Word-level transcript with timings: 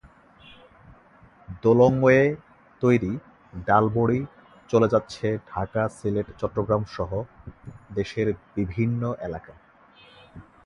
দোলংয়ে 1.63 2.21
তৈরি 2.81 3.11
ডালবড়ি 3.67 4.19
চলে 4.69 4.87
যাচ্ছে 4.87 5.25
ঢাকা, 5.47 5.83
সিলেট, 5.89 6.27
চট্টগ্রামসহ 6.37 7.09
দেশের 7.95 8.27
বিভিন্ন 8.55 9.01
এলাকায়। 9.19 9.61